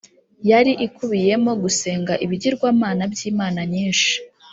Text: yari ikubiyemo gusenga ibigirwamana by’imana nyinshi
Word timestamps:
yari 0.49 0.71
ikubiyemo 0.85 1.51
gusenga 1.63 2.13
ibigirwamana 2.25 3.01
by’imana 3.13 3.59
nyinshi 3.73 4.13